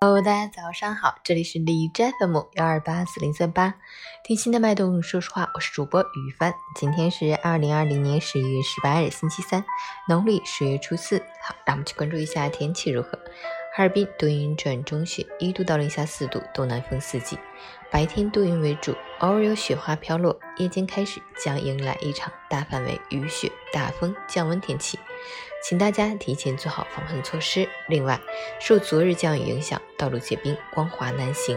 [0.00, 3.74] Hello，大家早上好，这里是李斋 FM 幺二八四零三八，
[4.22, 6.54] 听心的脉动，说实话，我是主播雨帆。
[6.76, 9.64] 今天是二零二零年十一月十八日，星期三，
[10.08, 11.18] 农历十月初四。
[11.42, 13.18] 好，让我们去关注一下天气如何。
[13.78, 17.38] 哈尔滨多云转中雪，一度到零下四度，东南风四级，
[17.92, 24.98] 白天多云为主，偶尔有雪花飘落，夜间开始将迎来一场大范围雨雪、大风、降温天气。
[25.62, 27.68] 请大家提前做好防范措施。
[27.86, 28.20] 另外，
[28.58, 31.56] 受昨日降雨影响，道路结冰，光滑难行。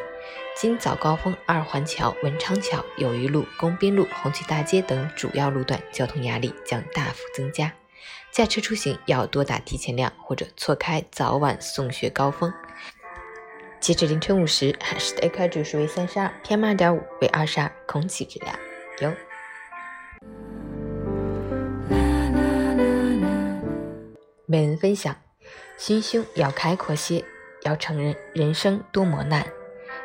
[0.56, 7.73] 今早高峰，二环桥、文昌桥、友谊路、工兵路、红旗大街等主要路段交通压力将大幅增加，
[8.32, 12.54] 驾车出行要多打提前量，或者错开早晚送学高峰。
[13.80, 18.56] 截至凌晨五时，海市的 AQI 指数为三十二，PM 二点五为二十二，空气质量
[19.00, 19.12] 优。
[24.45, 25.16] 每人分享，
[25.78, 27.26] 心胸要开阔些，
[27.64, 29.45] 要承认人生多磨难。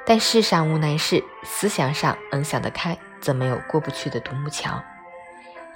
[0.07, 4.83] 但世上无难事，思想上能想得开，则没有过不去的独木桥。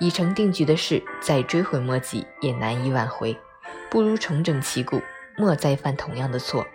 [0.00, 3.38] 已成定局的事，再追悔莫及，也难以挽回。
[3.88, 5.00] 不如重整旗鼓，
[5.36, 6.66] 莫再犯同样的错。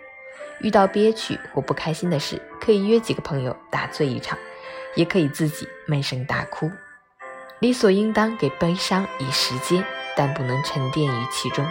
[0.60, 4.38] 遇到憋屈或不开心的事，可以约几个朋友大醉一场，
[4.94, 6.70] 也可以自己闷声大哭。
[7.58, 9.84] 理所应当给悲伤以时间，
[10.16, 11.66] 但不能沉淀于其中。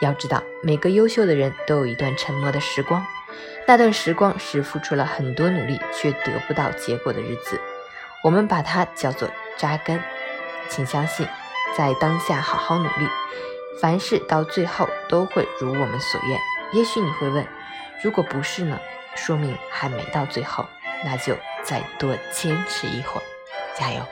[0.00, 3.04] 要知道，每个优秀的人都有一段沉默的时光，
[3.66, 7.60] 那段时光是付出了很多努力却得不到结果的日子，
[8.22, 10.00] 我们把它叫做扎根。
[10.68, 11.26] 请相信，
[11.76, 13.08] 在当下好好努力，
[13.80, 16.38] 凡事到最后都会如我们所愿。
[16.72, 17.46] 也许你会问，
[18.02, 18.78] 如果不是呢？
[19.16, 20.66] 说明还没到最后，
[21.04, 23.24] 那就再多坚持一会儿，
[23.78, 24.04] 加油！